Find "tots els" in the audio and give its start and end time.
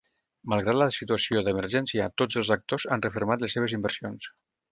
2.21-2.51